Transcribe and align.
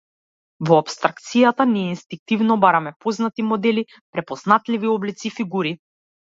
Во 0.69 0.77
апстракцијата, 0.83 1.67
ние 1.73 1.91
инстинктивно 1.95 2.57
бараме 2.63 2.95
познати 3.07 3.47
модели, 3.51 3.85
препознатливи 4.17 4.91
облици 4.95 5.31
и 5.31 5.33
фигури. 5.39 5.77